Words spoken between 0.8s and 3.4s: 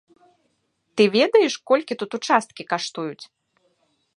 Ты ведаеш, колькі тут участкі каштуюць?